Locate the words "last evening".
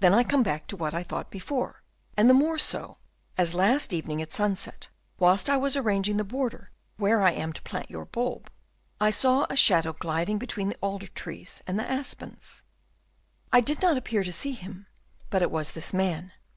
3.54-4.20